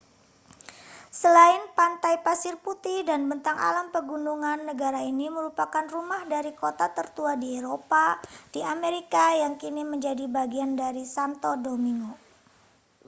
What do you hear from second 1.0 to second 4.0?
selain pantai pasir putih dan bentang alam